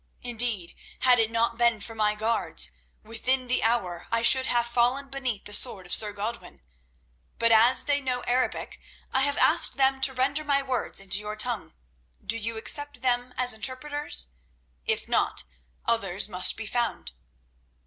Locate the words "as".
7.51-7.83, 13.37-13.53